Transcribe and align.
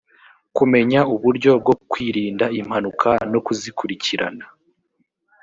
kumenya 0.55 0.99
uburyo 1.15 1.51
bwo 1.61 1.75
kwirinda 1.91 2.45
impanuka 2.59 3.09
no 3.31 3.39
kuzikurikirana 3.45 4.45